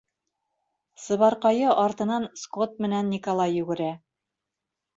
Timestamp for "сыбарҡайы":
1.03-1.69